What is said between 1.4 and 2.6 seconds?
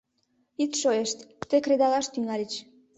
тый кредалаш тӱҥальыч.